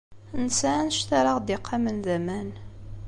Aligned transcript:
Nesɛa 0.43 0.77
anect 0.81 1.09
ara 1.19 1.29
aɣ-d-iqamen 1.33 1.97
d 2.05 2.07
aman. 2.17 2.49